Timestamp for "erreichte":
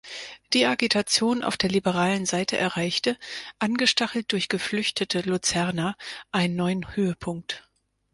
2.57-3.19